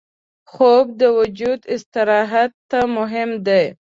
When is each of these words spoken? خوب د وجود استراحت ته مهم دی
خوب 0.51 0.85
د 1.01 1.03
وجود 1.17 1.59
استراحت 1.75 2.51
ته 2.69 2.79
مهم 2.97 3.31
دی 3.47 3.65